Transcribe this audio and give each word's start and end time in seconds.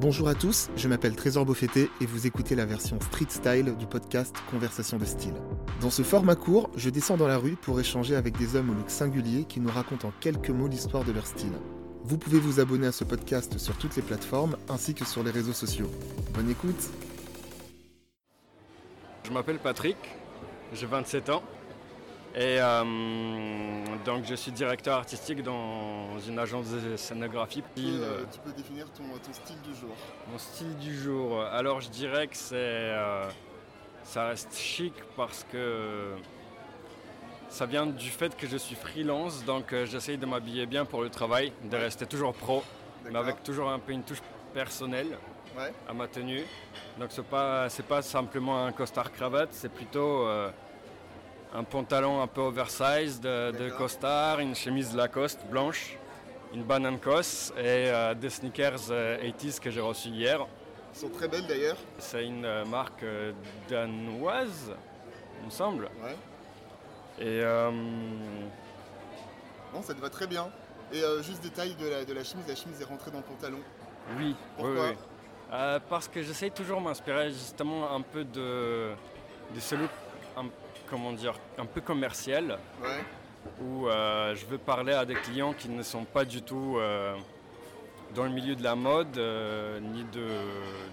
Bonjour 0.00 0.28
à 0.28 0.34
tous, 0.34 0.70
je 0.76 0.88
m'appelle 0.88 1.14
Trésor 1.14 1.44
Beaufetté 1.44 1.90
et 2.00 2.06
vous 2.06 2.26
écoutez 2.26 2.54
la 2.54 2.64
version 2.64 2.98
street 3.02 3.26
style 3.28 3.76
du 3.76 3.86
podcast 3.86 4.34
Conversation 4.50 4.96
de 4.96 5.04
style. 5.04 5.34
Dans 5.82 5.90
ce 5.90 6.00
format 6.00 6.36
court, 6.36 6.70
je 6.74 6.88
descends 6.88 7.18
dans 7.18 7.26
la 7.26 7.36
rue 7.36 7.54
pour 7.54 7.78
échanger 7.78 8.16
avec 8.16 8.38
des 8.38 8.56
hommes 8.56 8.70
au 8.70 8.72
look 8.72 8.88
singulier 8.88 9.44
qui 9.44 9.60
nous 9.60 9.68
racontent 9.68 10.08
en 10.08 10.12
quelques 10.18 10.48
mots 10.48 10.68
l'histoire 10.68 11.04
de 11.04 11.12
leur 11.12 11.26
style. 11.26 11.52
Vous 12.02 12.16
pouvez 12.16 12.38
vous 12.38 12.60
abonner 12.60 12.86
à 12.86 12.92
ce 12.92 13.04
podcast 13.04 13.58
sur 13.58 13.76
toutes 13.76 13.94
les 13.94 14.00
plateformes 14.00 14.56
ainsi 14.70 14.94
que 14.94 15.04
sur 15.04 15.22
les 15.22 15.30
réseaux 15.30 15.52
sociaux. 15.52 15.90
Bonne 16.32 16.48
écoute 16.48 16.88
Je 19.24 19.30
m'appelle 19.32 19.58
Patrick, 19.58 19.98
j'ai 20.72 20.86
27 20.86 21.28
ans 21.28 21.42
et 22.34 22.58
euh, 22.60 22.84
donc 24.04 24.24
je 24.24 24.34
suis 24.34 24.52
directeur 24.52 24.96
artistique 24.98 25.42
dans 25.42 26.18
une 26.20 26.38
agence 26.38 26.70
de 26.70 26.96
scénographie. 26.96 27.62
tu, 27.74 27.82
euh, 27.86 28.24
tu 28.32 28.38
peux 28.40 28.52
définir 28.52 28.86
ton, 28.92 29.04
ton, 29.04 29.32
style 29.32 29.60
du 29.62 29.74
jour 29.74 29.90
Mon 30.30 30.38
style 30.38 30.76
du 30.76 30.96
jour, 30.96 31.42
alors 31.42 31.80
je 31.80 31.90
dirais 31.90 32.28
que 32.28 32.36
c'est, 32.36 32.54
euh, 32.54 33.28
ça 34.04 34.28
reste 34.28 34.56
chic 34.56 34.94
parce 35.16 35.44
que 35.50 36.14
ça 37.50 37.66
vient 37.66 37.86
du 37.86 38.10
fait 38.10 38.36
que 38.36 38.46
je 38.46 38.56
suis 38.56 38.76
freelance, 38.76 39.44
donc 39.44 39.72
euh, 39.72 39.84
j'essaye 39.84 40.16
de 40.16 40.24
m'habiller 40.24 40.66
bien 40.66 40.84
pour 40.84 41.02
le 41.02 41.10
travail, 41.10 41.52
de 41.64 41.76
rester 41.76 42.06
toujours 42.06 42.32
pro, 42.32 42.62
mais 43.04 43.18
avec 43.18 43.42
toujours 43.42 43.68
un 43.68 43.80
peu 43.80 43.92
une 43.92 44.04
touche 44.04 44.22
personnelle 44.54 45.18
ouais. 45.58 45.72
à 45.88 45.92
ma 45.92 46.06
tenue. 46.06 46.44
Donc 46.98 47.08
c'est 47.10 47.24
pas, 47.24 47.68
c'est 47.68 47.86
pas 47.86 48.02
simplement 48.02 48.64
un 48.64 48.72
costard 48.72 49.12
cravate, 49.12 49.48
c'est 49.52 49.72
plutôt 49.72 50.26
euh, 50.26 50.50
un 51.54 51.64
pantalon 51.64 52.22
un 52.22 52.26
peu 52.26 52.40
oversize 52.40 53.20
de, 53.20 53.50
de, 53.52 53.70
costard, 53.70 54.40
une 54.40 54.54
chemise 54.54 54.94
Lacoste 54.94 55.44
blanche, 55.46 55.96
une 56.54 56.62
banane 56.62 56.98
cosse 56.98 57.52
et 57.56 57.90
euh, 57.90 58.14
des 58.14 58.30
sneakers 58.30 58.90
80s 58.90 59.58
que 59.60 59.70
j'ai 59.70 59.80
reçus 59.80 60.08
hier. 60.08 60.46
Ils 60.94 60.98
sont 60.98 61.08
très 61.08 61.28
belles 61.28 61.46
d'ailleurs. 61.46 61.76
C'est 61.98 62.24
une 62.24 62.44
euh, 62.44 62.64
marque 62.64 63.02
euh, 63.02 63.32
danoise, 63.68 64.72
il 65.40 65.46
me 65.46 65.50
semble. 65.50 65.84
Ouais. 66.02 66.16
Et 67.18 67.40
euh, 67.42 67.70
non, 69.72 69.82
ça 69.82 69.94
te 69.94 70.00
va 70.00 70.10
très 70.10 70.26
bien. 70.26 70.48
Et 70.92 71.02
euh, 71.02 71.22
juste 71.22 71.42
détail 71.42 71.74
de 71.74 71.88
la, 71.88 72.04
de 72.04 72.12
la 72.12 72.24
chemise, 72.24 72.46
la 72.48 72.56
chemise 72.56 72.80
est 72.80 72.84
rentrée 72.84 73.10
dans 73.10 73.18
le 73.18 73.24
pantalon. 73.24 73.58
Oui, 74.16 74.34
Pourquoi 74.56 74.72
oui, 74.72 74.88
oui. 74.90 74.96
Euh, 75.52 75.78
parce 75.88 76.08
que 76.08 76.22
j'essaye 76.22 76.50
toujours 76.50 76.78
de 76.80 76.84
m'inspirer 76.84 77.30
justement 77.30 77.94
un 77.94 78.00
peu 78.00 78.24
de, 78.24 78.92
de 79.54 79.60
ce 79.60 79.74
look, 79.74 79.90
un, 80.36 80.46
comment 80.90 81.12
dire, 81.12 81.34
un 81.58 81.64
peu 81.66 81.80
commercial, 81.80 82.58
Ouais. 82.82 82.88
où 83.62 83.88
euh, 83.88 84.34
je 84.34 84.44
veux 84.46 84.58
parler 84.58 84.92
à 84.92 85.04
des 85.04 85.14
clients 85.14 85.52
qui 85.54 85.68
ne 85.68 85.82
sont 85.82 86.04
pas 86.04 86.24
du 86.24 86.42
tout 86.42 86.76
euh, 86.78 87.14
dans 88.14 88.24
le 88.24 88.30
milieu 88.30 88.56
de 88.56 88.62
la 88.62 88.74
mode 88.74 89.16
euh, 89.16 89.78
ni 89.80 90.04
de 90.04 90.26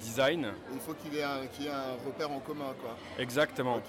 design. 0.00 0.48
Il 0.72 0.80
faut 0.80 0.94
qu'il 0.94 1.14
y, 1.14 1.18
ait 1.18 1.22
un- 1.24 1.46
qu'il 1.46 1.64
y 1.64 1.68
ait 1.68 1.72
un 1.72 1.94
repère 2.06 2.30
en 2.30 2.38
commun, 2.40 2.72
quoi. 2.80 2.94
Exactement. 3.18 3.80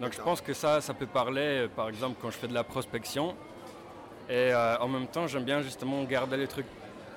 Donc 0.00 0.12
je 0.12 0.20
pense 0.20 0.40
que 0.40 0.52
ça, 0.54 0.80
ça 0.80 0.94
peut 0.94 1.06
parler, 1.08 1.68
par 1.74 1.88
exemple, 1.88 2.16
quand 2.22 2.30
je 2.30 2.36
fais 2.38 2.48
de 2.48 2.54
la 2.54 2.64
prospection. 2.64 3.34
Et 4.30 4.52
en 4.54 4.88
même 4.88 5.06
temps, 5.06 5.26
j'aime 5.26 5.44
bien 5.44 5.62
justement 5.62 6.04
garder 6.04 6.36
les 6.36 6.46
trucs 6.46 6.66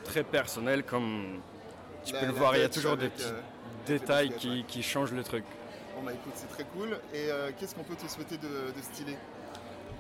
très 0.05 0.23
personnels, 0.23 0.83
comme 0.83 1.41
tu 2.05 2.13
La- 2.13 2.19
peux 2.21 2.25
le 2.27 2.31
voir, 2.31 2.55
il 2.55 2.61
y 2.61 2.65
a 2.65 2.69
toujours 2.69 2.95
des 2.97 3.09
petits 3.09 3.25
détails 3.85 4.31
qui 4.67 4.81
changent 4.81 5.11
le 5.11 5.23
truc. 5.23 5.43
Bon 5.95 6.03
bah 6.03 6.13
écoute, 6.13 6.33
c'est 6.35 6.49
très 6.49 6.63
cool. 6.63 6.99
Et 7.13 7.29
euh, 7.29 7.51
qu'est-ce 7.57 7.75
qu'on 7.75 7.83
peut 7.83 7.95
te 7.95 8.09
souhaiter 8.09 8.37
de, 8.37 8.47
de 8.75 8.81
stylé? 8.81 9.17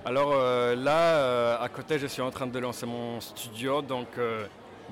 Alors 0.05 0.31
euh, 0.33 0.75
là, 0.75 1.17
euh, 1.17 1.57
à 1.59 1.69
côté, 1.69 1.99
je 1.99 2.07
suis 2.07 2.21
en 2.21 2.31
train 2.31 2.47
de 2.47 2.59
lancer 2.59 2.85
mon 2.85 3.19
studio, 3.21 3.81
donc 3.81 4.07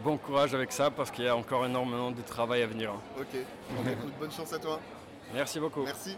bon 0.03 0.17
courage 0.17 0.53
avec 0.53 0.71
ça 0.71 0.91
parce 0.91 1.11
qu'il 1.11 1.25
y 1.25 1.27
a 1.27 1.35
encore 1.35 1.65
énormément 1.65 2.11
de 2.11 2.21
travail 2.21 2.61
à 2.63 2.67
venir. 2.67 2.93
Ok. 3.17 3.39
Bon 3.71 3.81
bah 3.83 3.91
écoute, 3.91 4.13
bonne 4.19 4.31
chance 4.31 4.53
à 4.53 4.59
toi. 4.59 4.79
Merci 5.33 5.59
beaucoup. 5.59 5.83
Merci. 5.83 6.17